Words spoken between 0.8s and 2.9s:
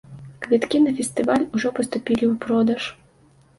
на фестываль ужо паступілі ў продаж.